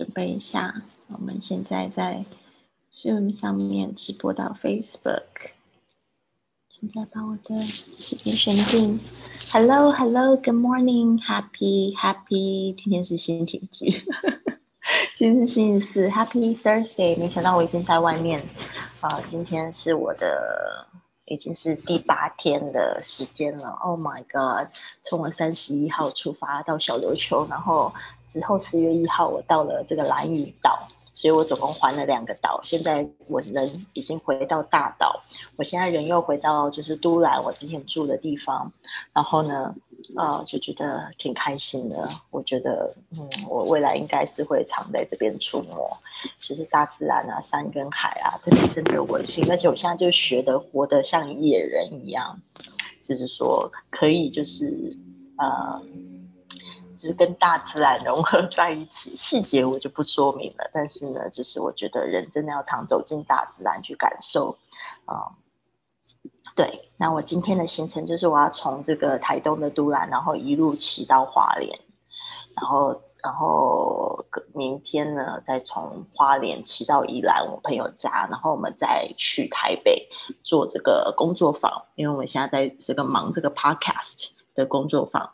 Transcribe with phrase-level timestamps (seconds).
[0.00, 2.24] 准备一下，我们现在在
[2.90, 5.50] Zoom 上面直播到 Facebook。
[6.70, 8.98] 现在把我的视频选定。
[9.52, 14.02] Hello，Hello，Good morning，Happy，Happy，今天是星期几？
[15.16, 17.18] 今天是星期四，Happy Thursday。
[17.18, 18.48] 没想到我已经在外面
[19.00, 20.86] 啊，今天是我的
[21.30, 23.70] 已经是第八天的时间了。
[23.80, 24.68] Oh my God！
[25.02, 27.94] 从我三十一号出发到小琉球，然后
[28.26, 30.88] 之后四月一号我到了这个蓝屿岛。
[31.12, 35.22] 所以我总共环了两个岛，现在我人已经回到大岛，
[35.56, 38.72] 我现在人又回到就是都兰我之前住的地方，
[39.12, 39.74] 然后呢，
[40.16, 42.08] 啊就觉得挺开心的。
[42.30, 45.74] 我觉得，嗯，我未来应该是会常在这边出没，
[46.40, 52.40] 就是大自然啊，山跟海啊，特别是没有文心，而且我现在就学的活得像野人一样，
[53.02, 54.96] 就是说可以就是
[55.38, 55.82] 呃。
[56.96, 60.70] 就是跟大自然融合在一起，细节我就不说明了。
[60.70, 64.58] 但是呢，就是我觉得人真的要常走进大自然去感受，
[65.06, 65.32] 啊，
[66.60, 66.90] 对。
[66.98, 71.80] 那我今天的行程就是我要从这个台东的都兰，然后一路骑到花莲，
[72.54, 80.10] 然后然后明天呢再从花莲骑到宜兰我朋友家，然后我们再去台北
[80.42, 85.30] 做这个工作坊，因为我们现在在这个忙这个 podcast 的工作坊。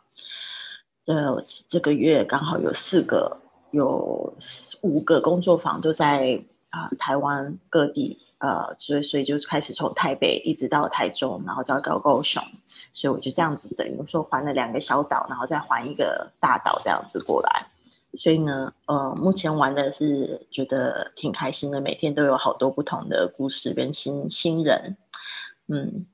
[1.05, 4.33] 呃，这个月刚好有四个，有
[4.81, 12.43] 五个工作坊都在啊台湾各地，呃，所以所以就开始从台北一直到台中，然后到高高雄，
[12.93, 17.67] 所以我就这样子等于说环了两个小岛，然后再环一个大岛这样子过来，
[18.13, 24.97] 所以呢，呃，目前玩的是觉得挺开心的，每天都有好多不同的故事跟新新人，
[25.67, 26.05] 嗯。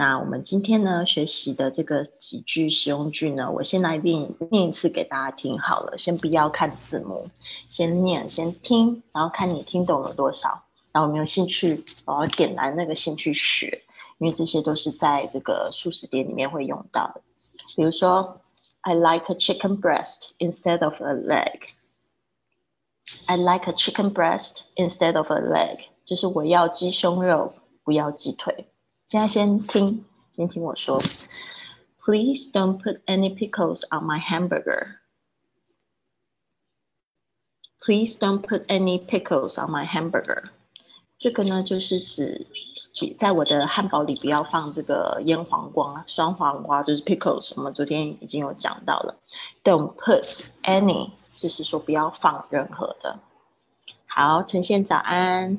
[0.00, 7.28] 那我们今天呢学习的这个几句实用句呢，我先来念念一次给大家听好了，先不要看字幕，
[7.66, 13.84] 先念先听，然后看你听懂了多少，然后没有兴趣，然后点燃那个兴趣学，
[14.18, 17.22] 因为这些都是在这个素食店里面会用到的。
[17.76, 18.40] 比如说
[18.80, 21.60] ，I like a chicken breast instead of a leg。
[23.26, 28.68] I like a chicken breast instead of a leg，就是我要鸡胸肉，不要鸡腿。
[29.06, 30.04] 现在先听，
[30.34, 31.02] 先听我说。
[32.00, 34.96] Please don't put any pickles on my hamburger.
[37.80, 40.50] Please don't put any pickles on my hamburger.
[41.18, 42.46] 这个呢，就是指
[43.18, 47.52] 在我的汉堡里不要放这个腌黄瓜、酸黄瓜，就是 pickles。
[47.56, 49.16] 我们昨天已经有讲到了。
[49.64, 53.18] Don't put any，就是说不要放任何的。
[54.06, 55.58] 好，呈现早安，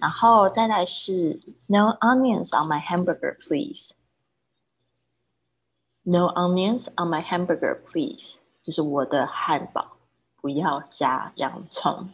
[0.00, 3.92] 然后再来是 No onions on my hamburger, please.
[6.02, 8.36] No onions on my hamburger, please.
[8.62, 9.96] 就是我的汉堡
[10.40, 12.10] 不要加洋葱。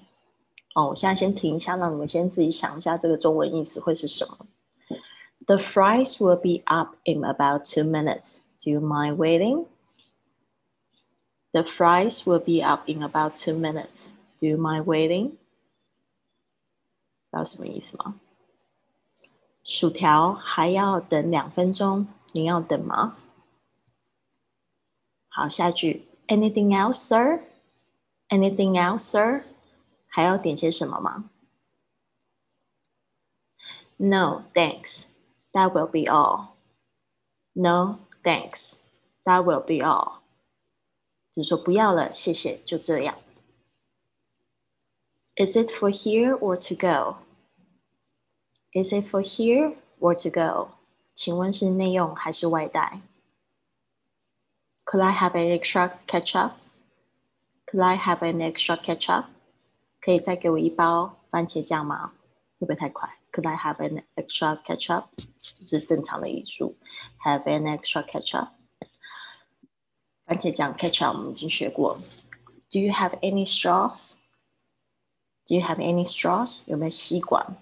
[0.75, 4.47] 哦，我现在先停一下，让你们先自己想一下这个中文意思会是什么。
[5.47, 8.37] The fries will be up in about two minutes.
[8.63, 9.67] Do you mind waiting?
[11.53, 14.13] The fries will be up in about two minutes.
[14.39, 15.31] Do you mind waiting?
[17.31, 18.21] 知道什么意思吗？
[19.65, 23.17] 薯条还要等两分钟，你要等吗？
[25.29, 27.41] 好，下一句，Anything else, sir?
[28.29, 29.45] Anything else, sir?
[30.10, 31.30] 还要点些什么吗？
[33.98, 35.06] No, thanks.
[35.54, 36.56] That will be all.
[37.54, 38.74] No, thanks.
[39.24, 40.20] That will be all.
[41.32, 43.18] 就是说不要了，谢谢，就这样。
[45.36, 47.18] Is it for here or to go?
[48.72, 50.72] Is it for here or to go?
[51.14, 53.02] 请问是内用还是外带？
[54.86, 56.52] Could I have an extra ketchup?
[57.66, 59.26] Could I have an extra ketchup?
[60.00, 62.14] 可以再给我一包番茄酱吗？
[62.60, 63.18] 会不会太快？
[63.32, 65.06] Could I have an extra ketchup?
[65.42, 66.78] 这是正常的语速。
[67.24, 68.50] Have an extra ketchup?
[70.26, 72.00] 番茄酱 ketchup 我们已经学过。
[72.70, 74.14] Do you have any straws?
[75.48, 76.62] Do you have any straws?
[76.66, 77.58] 有没有吸管？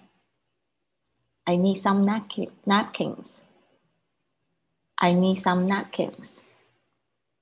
[1.44, 3.40] I need some napkins.
[4.94, 6.38] I need some napkins.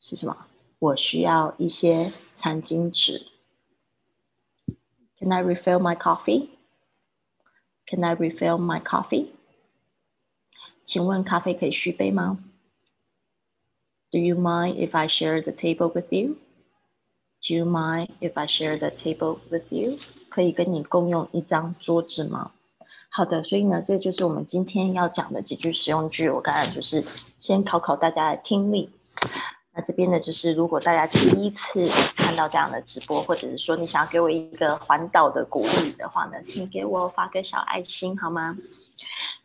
[0.00, 0.47] 是什么？
[0.79, 3.26] 我需要一些餐巾纸。
[5.19, 6.50] Can I refill my coffee?
[7.88, 9.29] Can I refill my coffee?
[10.85, 12.38] 请问咖啡可以续杯吗？
[14.11, 16.37] Do you mind if I share the table with you?
[17.41, 19.99] Do you mind if I share the table with you？
[20.29, 22.53] 可以跟你共用一张桌子吗？
[23.09, 26.29] 好的，所以呢，这就是我们今天要讲的几句实用句。
[26.31, 27.05] 我刚才就是
[27.41, 28.91] 先考考大家的听力。
[29.77, 38.57] 那这边呢，就是如果大家是第一次看到这样的直播，或者是说你想要给我一个环岛的鼓励的话呢，请给我发个小爱心好吗？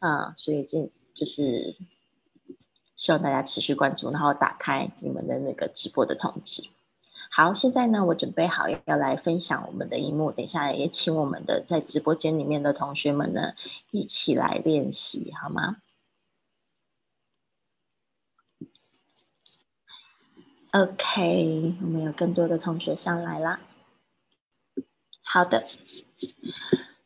[0.00, 1.76] 嗯，所以这就是
[2.96, 6.62] 希望大家持续关注，然后打开你们的那个直播的通知。
[7.30, 13.52] 好，现在呢，我准备好要来分享我们的荧幕，等一下也请我们的在直播间里面的同学们呢
[13.90, 15.76] 一起来练习好吗
[20.72, 23.60] ？OK，我们有更多的同学上来啦。
[25.22, 25.64] 好的，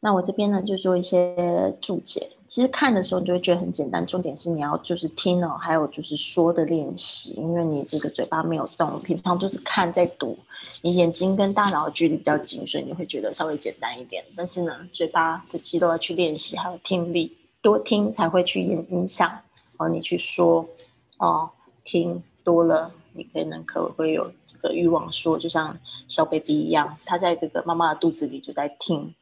[0.00, 2.30] 那我这边呢就做一些注解。
[2.46, 7.32] 其实看的时候你就会觉得很简单，重点是你要就是听哦，还有就是说的练习。
[7.32, 10.38] 因为你这个嘴巴没有动，平常就是看在读，
[10.82, 14.24] 你眼睛跟大脑的距离比较近，所以你会觉得稍微简单一点。
[14.36, 19.40] 但是呢，嘴巴的肌肉要去练习，还有听力，多听才会去影影响
[19.76, 20.68] 哦，你去说
[21.18, 21.50] 哦，
[21.82, 22.92] 听多了。
[23.16, 25.78] 你可能可会有这个欲望说，就像
[26.08, 29.14] 小 baby 一样，他在这个妈妈的肚子里就在听，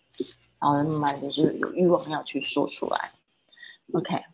[0.61, 3.13] 然后慢慢的就有欲望要去说出来。
[3.93, 4.25] OK，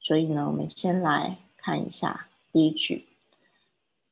[0.00, 3.06] 所以呢，我们先来看一下第一句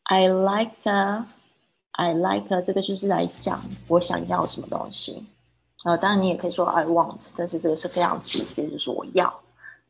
[0.02, 5.26] ，I like，I like 这个就是来讲我想要什么东西。
[5.84, 9.40] 呃，当然你也可以说 I want，但是这个是非常直接，就是我要。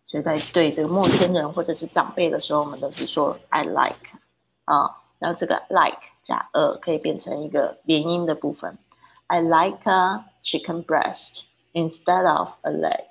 [0.04, 3.96] 所以在对这个陌生人或者是长辈的时候，我们都是说 I like。
[4.66, 8.76] 啊，然后这个 like 加 a 可以变成一个连音的部分。
[9.28, 11.42] I like a chicken breast
[11.72, 13.06] instead of a leg，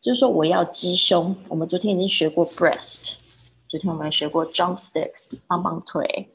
[0.00, 1.36] 就是说我要鸡胸。
[1.48, 3.14] 我们昨天已经学过 breast，
[3.68, 6.28] 昨天我们学过 drumsticks 棒棒腿，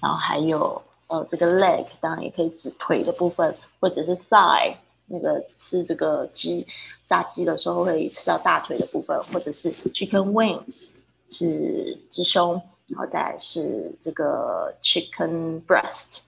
[0.00, 4.76] 然后还有呃这个 leg，当然也可以指腿的部分，或者是 thigh
[5.06, 6.66] 那个吃这个鸡
[7.06, 10.90] 炸鸡的时候会吃到大腿的部分，或者是 chicken wings
[11.28, 12.60] 是鸡胸。
[12.88, 16.20] 然后再是这个 chicken breast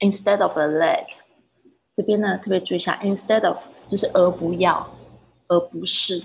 [0.00, 1.06] instead of a leg，
[1.94, 3.58] 这边呢特别注意一下，instead of
[3.88, 4.88] 就是而不要，
[5.46, 6.22] 而不是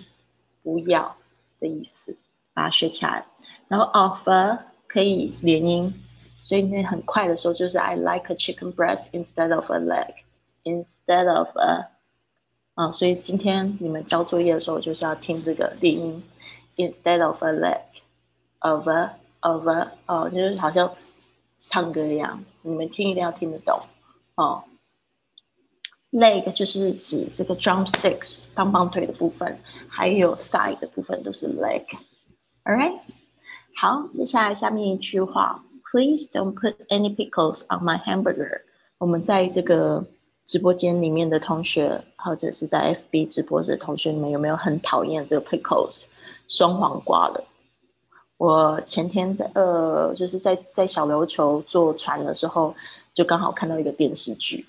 [0.64, 1.16] 不要
[1.60, 2.18] 的意思，
[2.54, 3.24] 把它学起来。
[3.68, 5.94] 然后 of a 可以连音，
[6.38, 11.92] 所以那很快的时候就是 I like a chicken breast instead of a leg，instead of a
[12.74, 16.24] 啊，所以今天你们交作业的时候就是要听这个连音
[16.78, 17.82] ，instead of a leg。
[18.62, 20.94] of a Over 哦，就是好像
[21.60, 23.82] 唱歌一样，你们听一定要听得懂
[24.36, 24.64] 哦。
[26.12, 31.86] leg 就是指这个 drumsticks 棒棒腿的部分，还有 thigh 的部分都是 leg。
[32.64, 33.00] Alright，
[33.76, 38.62] 好，接下来下面一句话，Please don't put any pickles on my hamburger。
[38.98, 40.06] 我们在这个
[40.46, 46.06] 直播间里面的同学，或者是在 FB 直播的同学，你们有没有很讨厌这个 pickles
[46.48, 47.44] 双黄瓜的？
[48.40, 52.74] 我前天在呃，就是在在小琉球坐船的时候，
[53.14, 54.66] 就刚好看到一个电视剧，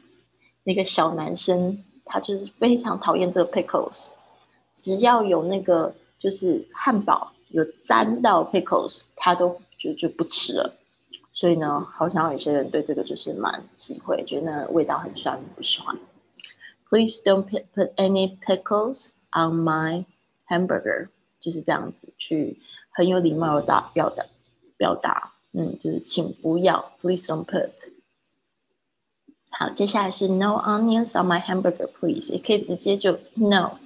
[0.65, 4.07] 那个小男生他就是非常讨厌这个 pickles，
[4.75, 10.75] 只要有那个就是汉堡有沾到 pickles，他都就就不吃了。
[11.33, 15.97] 所以呢，好像有些人对这个就是蛮忌讳，觉得那味道很酸，不喜欢。
[16.89, 20.05] Please don't put any pickles on my
[20.49, 21.07] hamburger，
[21.39, 22.59] 就是这样子去。
[22.91, 24.25] 很有礼貌的表表达，
[24.77, 27.71] 表达，嗯，就是请不要，please don't put。
[29.51, 33.79] 好，接下来是 no onions on my hamburger please，也可以直接就 no，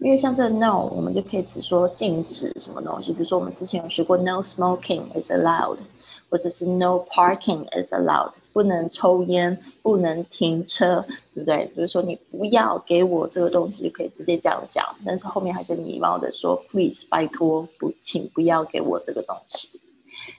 [0.00, 5.78] 因为像这 no，我们就可以只说禁止什么东西，比如说我们之前有学过 no smoking is allowed。
[6.30, 11.04] 或者是 no parking is allowed，不能抽烟，不能停车，
[11.34, 11.66] 对不对？
[11.74, 19.80] 比如说你不要给我这个东西，就可以直接这样讲，但是后面还是礼貌的说 please，拜托不，请不要给我这个东西。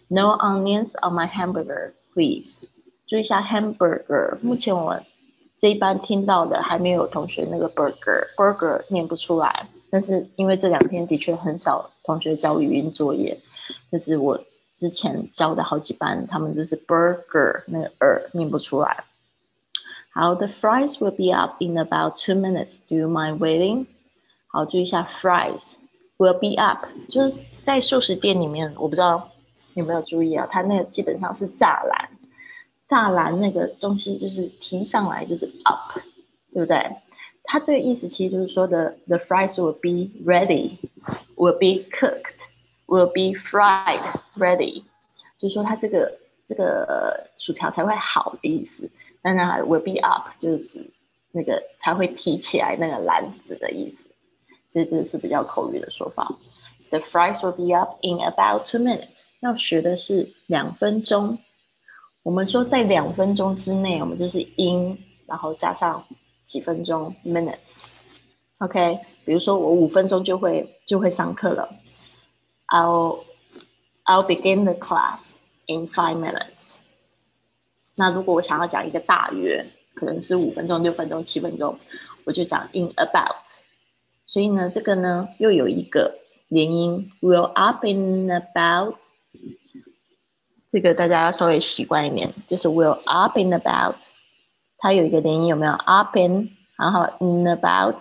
[0.08, 2.60] No onions on my hamburger, please。
[3.08, 5.00] 注意一下 hamburger，目前我
[5.56, 13.39] 这一班听到的还没有同学那个 burger，burger 念不出来，但是因为这两天的确很少同学交语音作业，
[13.89, 14.39] 但是我。
[14.75, 19.05] 之前教的好几班，他们就是 burger 那个 er 念不出来。
[20.10, 22.77] 好，the fries will be up in about two minutes.
[22.88, 23.86] Do you mind waiting？
[24.48, 25.74] 好，注意一下 fries
[26.17, 29.32] will be up，就是在素食店里面，我不知道
[29.74, 32.10] 有没有注意啊，它那个基本上是栅栏，
[32.88, 36.00] 栅栏那个东西就是提上来就是 up，
[36.53, 36.96] 对不对？
[37.44, 42.48] 它这个意思其实就是说的 the fries will be ready，will be cooked。
[42.88, 44.01] Will be fried
[44.38, 44.84] ready，
[45.38, 48.92] 就是说它这个这个薯条才会好的意思。
[49.24, 50.92] 那那 will be up 就是指
[51.32, 54.04] 那个才会提起来那个篮子的意思。
[54.68, 56.38] 所以这个是比较口语的说法。
[56.89, 59.22] The fries will be up in about two minutes。
[59.39, 61.39] 要学的是两分钟。
[62.22, 66.06] 我们说在两分钟之内，我们就是 in，然后加上
[66.44, 67.88] 几分钟 minutes。
[68.60, 71.70] OK，比如说我五分钟就会就会上课了。
[72.67, 73.25] I'll
[74.05, 75.33] I'll begin the class
[75.67, 76.75] in five minutes。
[77.95, 81.79] 那如果我想要讲一个大约，可能是五分钟、六分钟、七分钟，
[82.25, 83.45] 我就讲 in about。
[84.26, 88.97] 所以呢，这个呢又有一个连音，will up in about。
[90.73, 93.97] 这个大家要稍微习惯一点，就是 will up in about，
[94.79, 98.00] 它有一个连音，有没有 up in，然后 in about，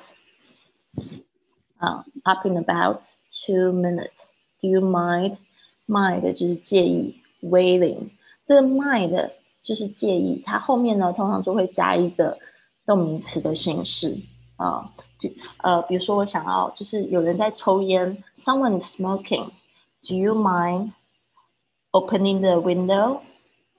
[1.78, 3.02] 啊，up in about
[3.32, 4.30] two minutes。
[4.64, 8.10] Do you mind？mind 就是介意，waiting。
[8.46, 12.38] 这个 mind 就是介意，它后面呢通常就会加一个
[12.86, 14.18] 动名词的形式
[14.58, 23.22] 啊，就呃，比如说我想要就是有人在抽烟，someone is smoking。Do you mind？opening the window.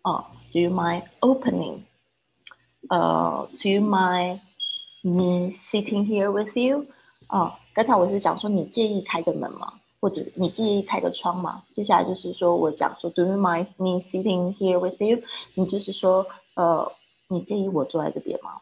[0.02, 1.84] Oh, do you mind opening?
[2.88, 4.40] Uh, do you mind
[5.02, 6.86] me sitting here with you?
[7.28, 9.74] 哦，刚才我是讲说你介意开个门吗？
[10.05, 11.63] 或者你介意开个窗吗？
[11.71, 15.23] 接下来就是说我讲说 Do you mind me sitting here with you？
[15.55, 16.91] 你就是说呃，
[17.27, 18.61] 你介意我坐在这边吗？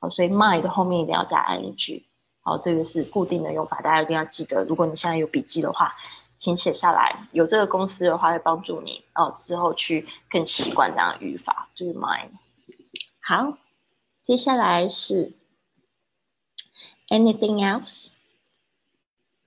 [0.00, 2.02] 好，所以 mind 后面一定要加 ing。
[2.42, 4.64] 好，这个是固定的用法，大家一定要记得。
[4.64, 5.94] 如果你现在有笔记的话，
[6.38, 12.32] 请写下来，有这个公司的话会帮助你哦，之后去更习惯这样的语法，Do you mind？。
[13.22, 13.56] 好，
[14.24, 15.32] 接下来是
[17.08, 18.08] anything else，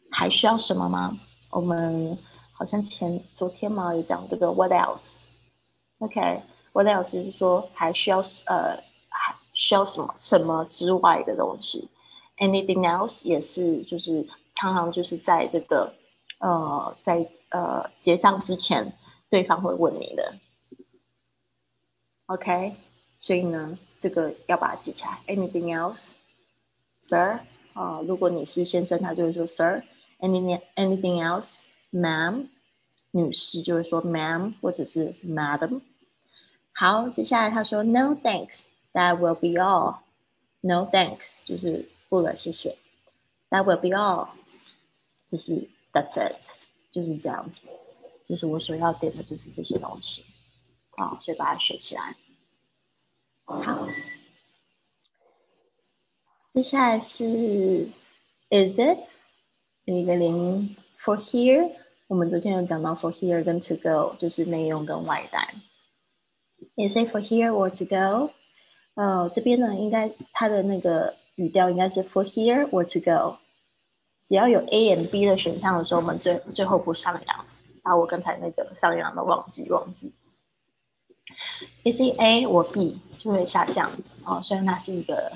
[0.10, 1.20] 还需要什么吗？
[1.56, 2.18] 我们
[2.52, 11.88] 好像前昨天嘛有讲这个 what else，OK，what else 就是说还需要呃还需要什么什么之外的东西
[12.40, 15.94] ，anything else 也是就是常常就是在这个。
[16.38, 18.92] 呃，在呃结账之前，
[19.30, 20.36] 对方会问你的
[22.26, 22.76] ，OK，
[23.18, 25.22] 所以呢，这个要把它记起来。
[25.28, 26.10] Anything else,
[27.02, 27.40] sir？
[27.74, 29.84] 啊，如果你是先生，他就会说 sir。
[30.26, 31.60] Anything anything else,
[31.92, 32.50] ma'am？
[33.12, 35.82] 女士就会说 ma'am 或者是 madam。
[36.74, 39.98] 好，接下来他说 No thanks, that will be all.
[40.62, 42.78] No thanks 就是不了，谢谢。
[43.50, 44.30] That will be all
[45.28, 45.70] 就是。
[45.96, 46.36] That's it，
[46.92, 47.62] 就是这样子，
[48.26, 50.26] 就是我所要点的就是这些东西，
[50.90, 52.18] 好，所以把它学起来。
[53.46, 53.88] 好，
[56.52, 57.88] 接下来是
[58.50, 59.08] Is it
[59.94, 61.72] 一个零 For here，
[62.08, 65.54] 我们昨天有讲到 For here 跟 To go 就是内用跟外带。
[66.76, 68.32] Is it for here or to go？
[68.96, 73.38] 呃，这边呢，应该它的那个语调应该是 For here or to go。
[74.26, 77.46] 只要有 A and B 的选项的时候，我们最最后不上扬，
[77.84, 80.14] 把我刚才那个上扬的忘记忘记。
[81.84, 83.92] Is it A 我 B 就会下降
[84.24, 85.34] 哦，虽然它是一个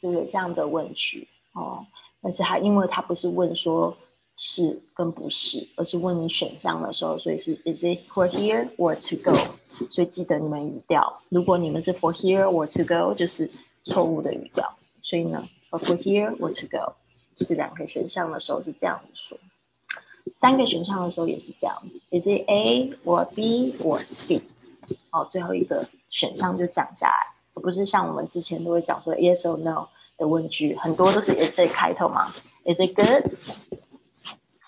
[0.00, 1.86] 这个这样的问句哦，
[2.22, 3.96] 但是它因为它不是问说
[4.36, 9.36] 是跟不是，而是问你选项的时候，所以是 Is it for here or to go？
[9.90, 13.50] 所以记得你们语调，如果你们是 for here or to go，就是
[13.84, 14.72] 错误的语调。
[15.02, 16.94] 所以呢，for here or to go。
[17.34, 19.38] 就是两个选项的时候是这样子说，
[20.36, 24.42] 三个选项的时候也是这样，is it A or B or C？
[25.10, 32.32] 哦，最后一个选项就讲下来，而不是像我们之前都会讲说 yes or no 的问句，很多都是 is it 开头嘛
[32.64, 33.32] ，is it good？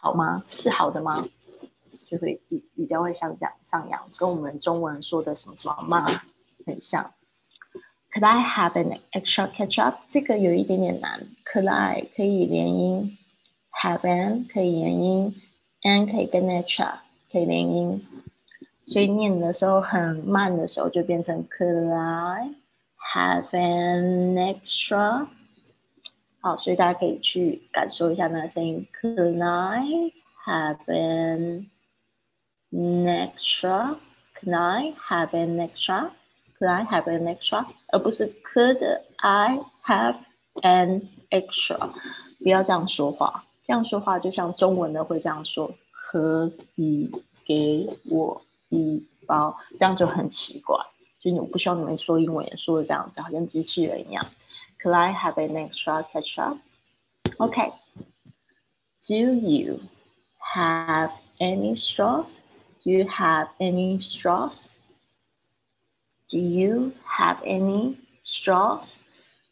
[0.00, 0.44] 好吗？
[0.50, 1.26] 是好的吗？
[2.06, 6.22] 就会语语调会像这样上扬，跟我们中文说的什么什么吗
[6.66, 7.14] 很像。
[8.12, 9.94] Could I have an extra ketchup？
[10.06, 11.26] 这个有一点点难。
[11.44, 13.18] Could I 可以连音
[13.82, 15.34] ，have an 可以连音
[15.82, 16.98] ，an 可以跟 extra
[17.32, 18.06] 可以连音，
[18.86, 22.54] 所以念的时候很慢的时候就变成 Could I
[23.13, 25.27] have an extra？
[26.41, 28.87] 好，所以大家可以去感受一下那个声音。
[29.01, 30.13] Could I
[30.45, 31.69] have an
[32.71, 37.65] extra？Could I have an extra？Could I have an extra？
[37.91, 40.17] 而不是 Could I have
[40.61, 41.91] an extra？
[42.41, 47.11] 不要这样说话，这样说话就像中文的会这样说：可以
[47.45, 50.77] 给我一包，这样就很奇怪。
[51.23, 54.25] 就你不需要你们说英文也说的这样子，好像机器人一样。
[54.81, 57.73] Could I have an extra ketchup？Okay.
[59.07, 59.79] Do you
[60.55, 62.37] have any straws?
[62.83, 64.67] Do you have any straws?
[66.29, 68.95] Do you have any straws？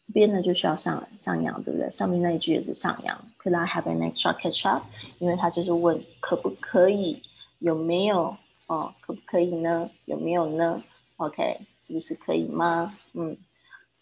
[0.04, 1.90] 这边呢就需要上上扬，对不对？
[1.90, 3.26] 上面那一句也是上扬。
[3.42, 4.82] Could I have an extra ketchup？
[5.18, 7.22] 因为他就是问可不可以，
[7.58, 8.36] 有没有
[8.66, 9.90] 哦 哦，可不可以呢？
[10.06, 10.82] 有没有呢
[11.25, 12.97] ？OK，是不是可以吗？
[13.13, 13.37] 嗯，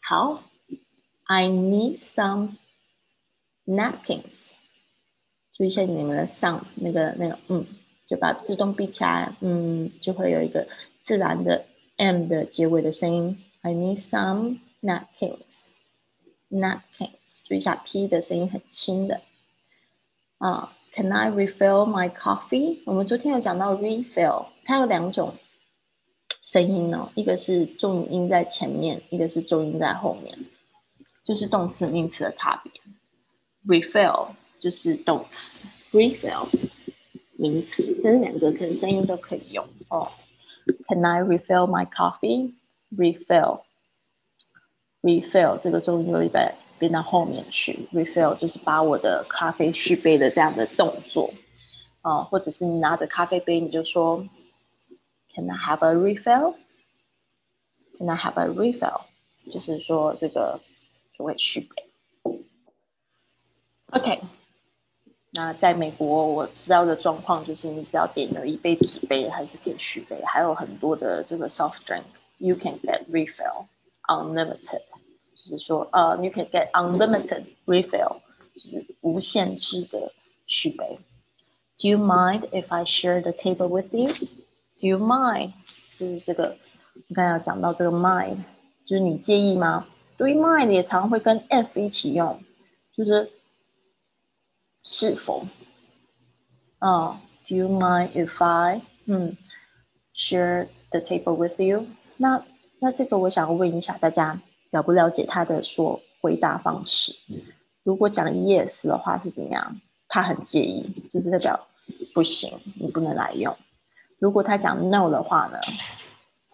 [0.02, 0.44] 好
[1.26, 2.58] ，I need some
[3.66, 4.52] napkins。
[5.54, 7.68] 注意一下你们的上那个那个嗯，
[8.08, 10.68] 就把自动闭起来，嗯，就会有一个
[11.04, 11.66] 自然的
[11.98, 13.44] m 的结尾的声音。
[13.62, 15.68] I need some napkins。
[16.50, 19.22] napkins，注意一下 p 的声音很轻的。
[20.40, 22.80] 啊，Can I refill my coffee？
[22.86, 25.36] 我们昨天有讲到 refill，它有两种
[26.42, 30.40] 声音哦，一个是重音在前面，一个是重音在后面，
[31.24, 32.72] 就是动词名词的差别。
[33.66, 34.30] refill
[34.60, 35.60] 就是动词
[35.92, 36.48] ，refill
[37.38, 40.12] 名词，这两个可能声音都可以用哦。
[40.88, 43.62] Can I refill my coffee？refill。
[45.04, 51.34] refill 这个重音有一点变到后面去，refill 就是把我的咖啡续杯的这样的动作，
[52.02, 54.26] 啊，或者是你拿着咖啡杯，你就说
[55.35, 59.03] ，Can I have a refill？Can I have a refill？
[59.53, 60.61] 就是说这个
[61.13, 61.85] 就会续杯。
[63.91, 64.21] OK，
[65.33, 74.83] 那在美国我知道的状况就是，你只要点了一杯纸杯，还是可以续杯，还有很多的这个 soft drink，you can get refill。Unlimited，
[75.35, 78.21] 就是说，呃，you can get unlimited refill，
[78.55, 80.13] 就是无限制的
[80.47, 80.99] 续杯。
[81.79, 84.09] Do you mind if I share the table with you?
[84.82, 85.52] Do you mind？
[85.96, 86.58] 就是这个，
[87.08, 88.38] 你刚才讲到这个 mind，
[88.84, 89.86] 就是你介意吗
[90.18, 92.42] ？Do you mind 也常会跟 if 一起用，
[92.92, 93.32] 就是
[94.84, 95.46] 是否？
[96.80, 99.38] 啊，Do you mind if I 嗯
[100.16, 101.86] share the table with you？
[102.18, 102.44] 那
[102.80, 107.16] 那这个我想要问一下大家，了不了解他的说回答方式？
[107.84, 109.80] 如果讲 yes 的话是怎么样？
[110.08, 111.68] 他很介意，就是代表
[112.16, 113.56] 不行，你不能来用。
[114.22, 115.60] 如果他讲 no 的话呢，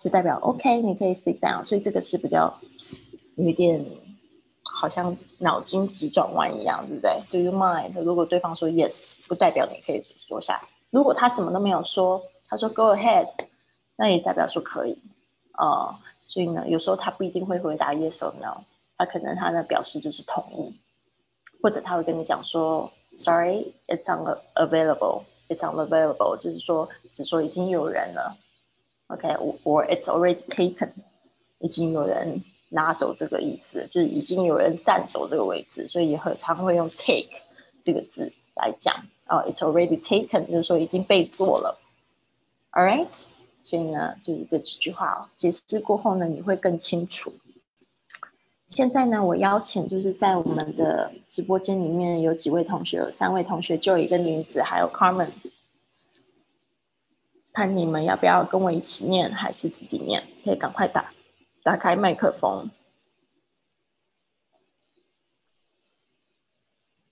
[0.02, 1.66] 就代表 OK，你可以 sit down。
[1.66, 2.58] 所以这个是比较
[3.36, 3.86] 有一点
[4.80, 8.02] 好像脑筋急转弯一样，对不对？Do you mind？
[8.02, 10.62] 如果对方说 yes，不代表你可以坐下。
[10.92, 13.28] 如果他什么都没有说，他说 go ahead，
[13.98, 15.04] 那也代表说可以，
[15.58, 15.98] 呃。
[16.30, 18.64] 所以呢，有时候他不一定会回答 yes or no，
[18.98, 20.80] 他可能他的表示就是同意，
[21.64, 28.38] 或者他会跟你讲说，sorry，it's unavailable It's unavailable，就是说只说已经有人了
[29.08, 30.92] ，OK，or it's already taken，
[31.60, 37.42] 已经有人拿走这个意思，就是已经有人占走这个位置，所以也很常会用 take
[37.82, 41.80] 这个字来讲，哦，it's already taken，就是说已经被做了
[42.72, 43.08] ，all right。
[43.62, 47.34] 所以呢，就是这几句话，解释过后呢，你会更清楚。
[48.68, 55.32] 现在呢，我邀请就是在我们的直播间里面有几位同学，有三位同学，就一个名字，还有 Carmen，
[57.54, 60.26] 看你们要不要跟我一起念，还是自己念？
[60.44, 61.14] 可以赶快打
[61.64, 62.70] 打开麦克风。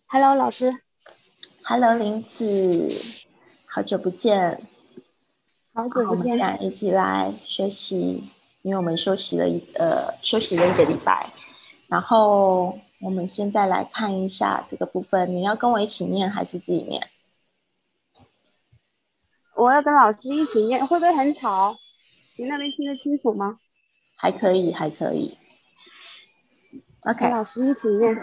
[0.08, 0.82] Hello，老师。
[1.64, 2.90] Hello，林子，
[3.66, 4.62] 好久不见。
[5.74, 8.30] 好久不见，一起来学习，
[8.66, 11.30] 因为我们休息了一呃休息了一个礼拜，
[11.88, 17.08] 然后我们现在来看一下这个部分，你要跟我一起念还是自己念？
[19.56, 21.76] 我要跟老师一起念，会不会很吵？
[22.38, 23.60] 你那边听得清楚吗？
[24.16, 25.38] 还可以，还可以。
[27.02, 28.18] OK，老师一起念。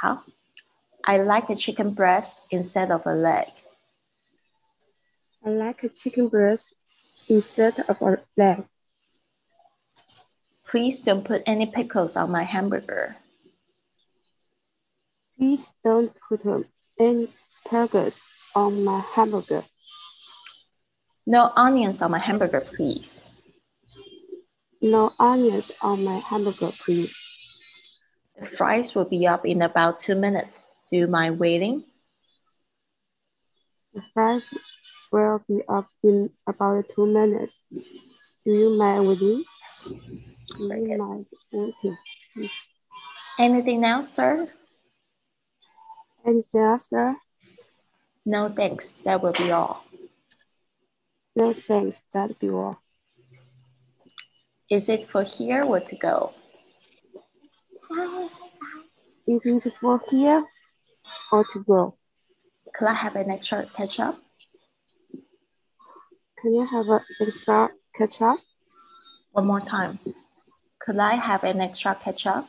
[0.00, 0.24] 好
[1.02, 3.46] ，I like a chicken breast instead of a leg.
[5.42, 6.72] I like a chicken breast
[7.28, 8.64] instead of a leg.
[10.68, 13.16] Please don't put any pickles on my hamburger.
[15.38, 16.42] Please don't put
[16.98, 17.28] any
[17.68, 18.20] pickles
[18.54, 19.62] on my hamburger.
[21.26, 23.20] No onions on my hamburger, please.
[24.80, 27.16] No onions on my hamburger, please.
[28.40, 30.62] The fries will be up in about two minutes.
[30.90, 31.84] Do you mind waiting?
[33.94, 34.54] The fries
[35.10, 37.64] will be up in about two minutes.
[37.70, 39.44] Do you mind waiting?
[40.58, 41.96] You mind waiting?
[43.38, 44.48] Anything else, sir?
[46.24, 47.16] Anything else, sir?
[48.24, 48.92] No, thanks.
[49.04, 49.84] That will be all.
[51.36, 52.00] No, thanks.
[52.12, 52.80] That'll be all.
[54.70, 56.32] Is it for here or to go?
[59.28, 60.44] Is it for here
[61.30, 61.96] or to go?
[62.74, 64.16] Could I have an extra ketchup?
[66.38, 68.38] Can you have an extra ketchup?
[69.36, 69.98] One more time.
[70.80, 72.46] Could I have an extra ketchup?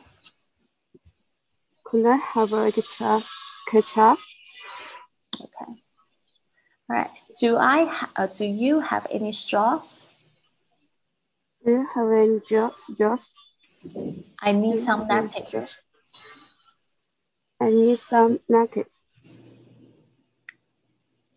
[1.84, 3.22] Could I have an extra
[3.70, 4.18] ketchup?
[5.38, 5.70] Okay.
[6.88, 7.10] All right.
[7.38, 10.08] Do I uh, do you have any straws?
[11.62, 13.34] Do you have any straws?
[14.40, 15.76] I need some napkins.
[17.60, 19.04] I need some napkins.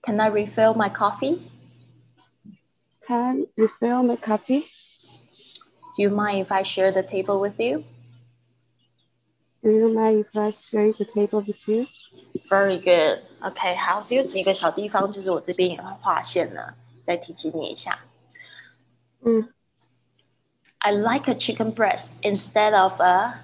[0.06, 1.52] Can I refill my coffee?
[3.06, 4.66] Can refill my coffee?
[5.96, 7.85] Do you mind if I share the table with you?
[9.62, 11.87] Do you mind if I share the table with you?
[12.49, 13.22] Very good.
[13.40, 17.99] OK，好，只有几个小地方，就是我这边也会划线呢，再提醒你一下。
[19.25, 19.53] 嗯
[20.79, 23.40] I like a chicken breast instead of a，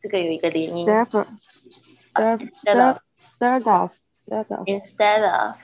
[0.00, 1.26] 这个有一个连音 stir fr-
[1.92, 5.56] stir Instead stir stir of stir of instead of，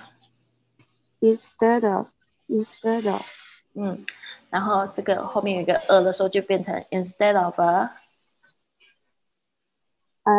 [1.22, 2.08] instead of
[2.48, 3.22] instead of
[3.74, 4.04] 嗯，
[4.51, 7.89] 然后这个后面有一个 a 的时候就变成 instead of a，I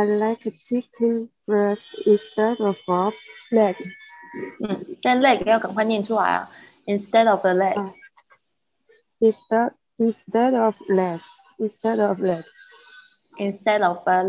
[0.04, 3.10] like a chicken breast instead of a
[3.50, 3.74] leg.
[4.60, 6.50] 嗯，但 leg 要赶快念出来啊
[6.86, 7.92] ，instead of a leg，、啊
[9.20, 11.20] Instead instead of leg
[11.58, 12.44] instead of leg
[13.38, 14.22] instead of a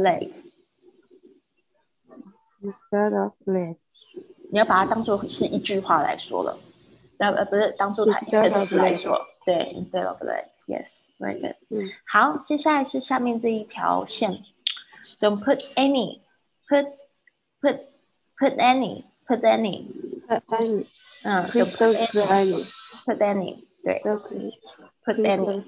[2.61, 3.77] leg，instead of leg
[4.51, 6.57] 你要把它当做是一句话来说了，
[7.17, 11.55] 那呃不是当做它一 Instead 个 of 词来 leg 说，对，instead of leg，yes，very good。
[11.69, 14.43] 嗯好，接下来是下面这一条线
[15.19, 16.21] ，Don't put any,
[16.67, 16.87] put
[17.61, 17.79] put
[18.37, 20.85] put any, put any，put any
[21.23, 22.65] 嗯 don't put put any
[23.05, 24.01] put any，对
[25.03, 25.63] put any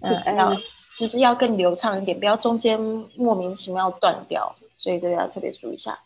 [0.00, 0.52] 嗯要
[0.98, 2.78] 就是要更流畅一点，不要中间
[3.16, 5.98] 莫名其妙断掉，所以这个要特别注意一下。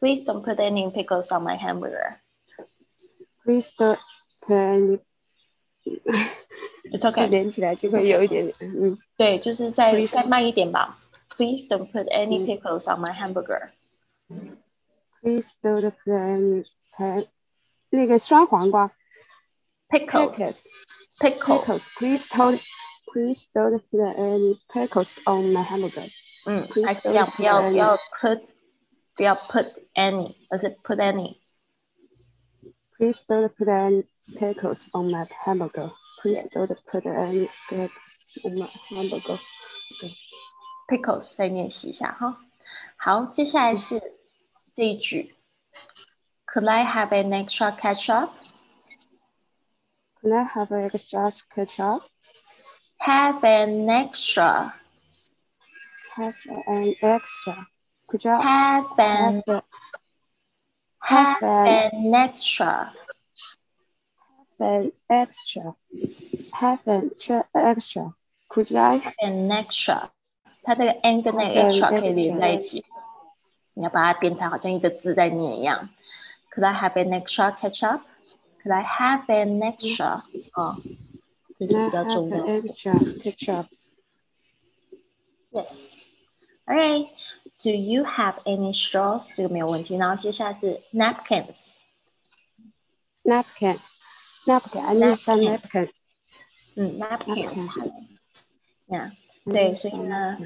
[0.00, 2.18] Please don't put any pickles on my hamburger.
[3.48, 3.98] please don't
[4.46, 4.98] put any
[6.91, 7.27] It's okay.
[7.27, 10.99] 连起来就会有一点点嗯对，就是再 Please 再慢一点吧。
[11.29, 13.69] Please don't put any 嗯 pickles on my hamburger.
[15.21, 16.65] please don't put any
[16.97, 17.27] put
[17.89, 18.91] 那个酸黄瓜
[19.89, 20.65] Pickle, pickles
[21.19, 21.59] pickle.
[21.59, 22.59] pickles please don't
[23.11, 26.07] please don't put any pickles on my hamburger
[26.45, 27.43] 嗯， Please 还是这样， don't 不
[27.77, 28.41] 要 put
[29.15, 31.37] 不要 put，不要 put any，而是 put any。
[32.97, 34.05] please don't put any
[34.37, 35.91] pickles on my hamburger
[36.21, 36.49] please Yes.
[36.53, 39.37] don't put any pickles on my hamburger
[40.87, 42.37] pickles 再练习一下哈。
[42.97, 44.01] 好，接下来是
[44.73, 45.35] 这一句，
[46.47, 48.29] Could I have an extra ketchup?
[50.21, 52.03] can I have an extra ketchup
[52.99, 54.73] Have an extra.
[56.15, 56.35] have
[56.67, 57.65] an extra
[58.07, 59.63] could you Have an have a-
[61.01, 62.93] have have an an extra.
[64.59, 65.75] an extra
[66.51, 68.13] have an extra extra
[68.49, 70.09] could I An extra，
[70.61, 72.85] 它这个 n 跟那个 Have an extra 可以连 extra 在一起，
[73.73, 75.89] 你要把它变成好像一个字在念一样。
[76.51, 78.01] Could I have an extra ketchup?
[78.63, 80.21] Could I have an extra？
[80.53, 80.77] 哦，
[81.57, 82.61] 这 can 是 I 比较 have 重要 an 的。
[82.61, 83.67] extra ketchup
[85.51, 85.71] Yes.
[86.65, 87.09] All right.
[87.61, 89.35] Do you have any straws？
[89.35, 89.95] 这个没有问题。
[89.95, 91.71] 然后接下来是 napkins。
[93.23, 93.97] napkins
[94.46, 95.94] napkin i need some napkins
[96.76, 97.68] 嗯 napkin
[99.44, 100.38] 对所以呢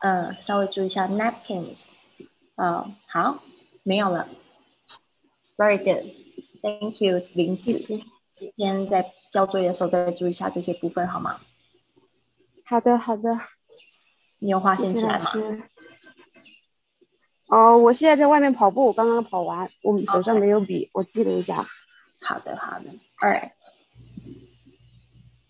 [0.00, 0.34] 嗯。
[0.40, 1.92] 稍微注意一下 napkins
[2.56, 3.42] 嗯好
[3.82, 4.28] 没有了。
[5.56, 6.12] Very good
[6.62, 7.72] thank you 林四
[8.36, 11.40] 今天在交作业的时候再注意一下这些部分好吗？
[12.64, 13.38] 好的好的。
[14.38, 15.24] 你有发现起来吗
[17.48, 21.66] 哦我现在在外面跑步刚刚跑完我们手上没有笔我记了一下。
[22.20, 22.90] 好的好的。
[23.22, 23.52] All right.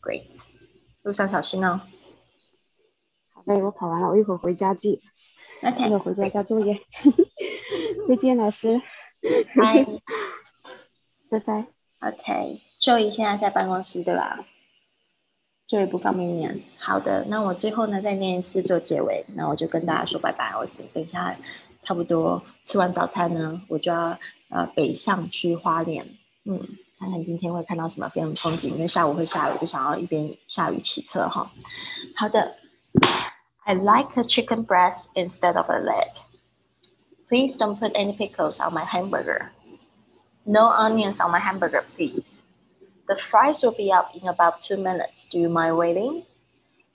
[0.02, 0.28] Great.
[1.02, 1.80] 路上小心哦。
[3.32, 5.00] 好嘞，我跑完了，我一会儿回家记，
[5.62, 5.98] 一会 OK 儿。
[6.00, 6.82] 回家交作业。
[8.06, 8.82] 再见，老师，
[9.56, 9.86] 拜。
[11.30, 11.66] 拜拜。
[12.00, 14.44] OK，秀仪现在在办公室对吧？
[15.66, 16.62] 秀仪不方便念。
[16.78, 20.54] 好的，那我最后呢再念一次做结尾，那我就跟大家说拜拜。
[20.58, 21.38] 我等等一下
[21.80, 24.18] 差不多吃完早餐呢，我就要
[24.50, 26.06] 呃北上去花莲，
[26.44, 31.51] 嗯，看看今天会看到什么风风景，因为下午会下雨，就想要一边下雨骑车哈。
[32.15, 32.55] 好的，
[33.65, 36.09] I like a chicken breast instead of a leg.
[37.27, 39.49] Please don't put any pickles on my hamburger.
[40.45, 42.41] No onions on my hamburger, please.
[43.07, 45.27] The fries will be up in about two minutes.
[45.29, 46.23] Do you mind waiting?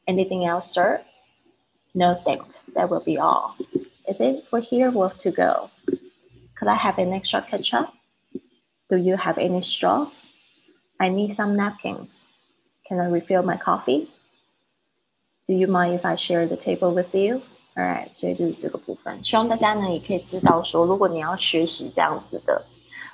[0.09, 1.03] Anything else, sir?
[1.95, 2.64] No thanks.
[2.75, 3.57] That will be all.
[4.09, 5.68] Is it for here worth to go?
[6.59, 7.90] Could I have an extra ketchup?
[8.89, 10.28] Do you have any straws?
[10.97, 12.26] I need some napkins.
[12.88, 14.10] Can I refill my coffee?
[15.45, 17.41] Do you mind if I share the table with you?
[17.78, 22.65] Alright，所以就是这个部分，希望大家呢也可以知道说，如果你要学习这样子的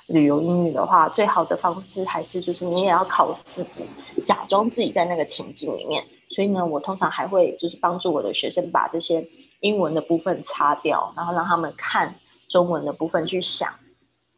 [0.06, 3.84] 旅游英语的话，最好的方式还是就是你也要考自己，
[4.24, 6.06] 假装自己在那个情境里面。
[6.30, 9.28] 所以呢，我通常还会就是帮助我的学生把这些
[9.60, 12.14] 英文的部分擦掉，然后让他们看
[12.48, 13.74] 中文的部分去想，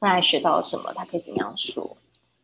[0.06, 1.96] 刚才学到了什么，他可以怎么样说，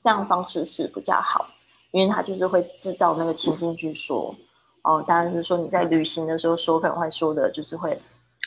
[0.03, 1.47] 这样方式是比较好，
[1.93, 4.35] 因为他就是会制造那个情境去说。
[4.83, 7.97] 哦，当然是说你在旅行的时候说可能会说的就是会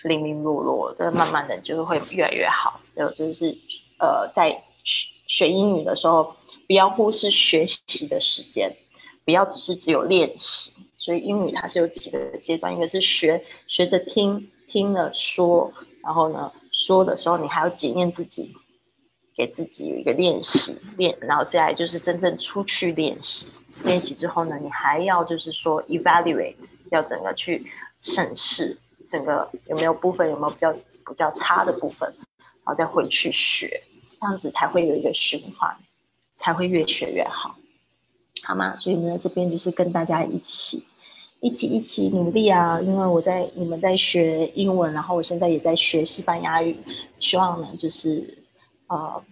[0.04, 2.78] 零零落落，但慢慢的就是会越来越好。
[2.98, 3.58] 有就是
[4.00, 4.52] 呃，在
[4.84, 6.36] 学学英语的时候，
[6.68, 8.76] 不要忽视学习的时间，
[9.24, 10.74] 不要只是只有练习。
[10.98, 15.72] 所以英语它是有几个阶段，一个是学学着听，听了说，
[16.04, 18.54] 然后呢说的时候你还要检验自己，
[19.36, 23.48] 给自己有一个练习练，然后再来就是真正出去练习。
[23.84, 26.56] 练习之后呢，你还要就是说 evaluate，
[26.92, 27.66] 要整个去
[28.00, 28.78] 审视
[29.10, 33.84] 整个有没有部分有没有比较比较差的部分，然后再回去学，
[34.20, 35.76] 这样子才会有一个循环，
[36.36, 37.58] 才会越学越好，
[38.44, 38.78] 好吗？
[38.78, 40.84] 所以呢，这边就是跟大家一起
[41.42, 42.80] 一起一起努力啊！
[42.80, 46.78] 因为我在你们在学英文，然后我现在也在学西班牙语，
[47.20, 48.45] 希望呢就是
[48.88, 49.24] 呃。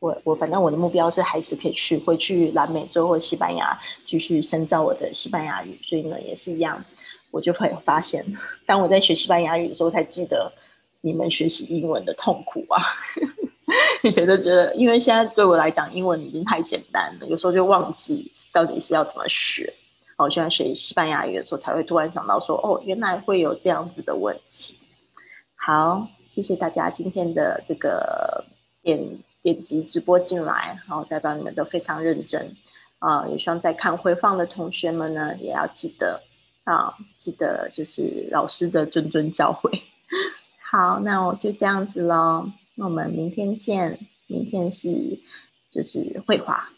[0.00, 6.84] 我我反正我的目标是孩子可以去回去南美洲或西班牙继续深造我的西班牙语，所以呢也是一样，
[7.30, 10.52] 我就会发现，当我在学西班牙语的时候，才记得
[11.00, 12.82] 你们学习英文的痛苦啊！
[14.02, 19.72] 以前都觉得，因为现在对我来讲，英文已经太简单了，有时候就忘记到底是要怎么学。
[20.18, 24.76] 哦，现在学西班牙语的时候，才会突然想到说，哦，原来会有这样子的问题。
[25.56, 28.44] 好，谢谢大家今天的这个
[28.84, 29.18] 点。
[29.44, 32.56] 点击直播进来，然后代表你们都非常认真
[32.98, 33.28] 啊！
[33.28, 36.22] 也希望在看回放的同学们呢，也要记得
[36.64, 39.82] 啊，记得就是老师的谆谆教诲。
[40.70, 43.98] 好，那我就这样子喽，那我们明天见。
[44.28, 45.18] 明天是
[45.68, 46.70] 就是绘画，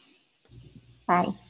[1.05, 1.46] 拜。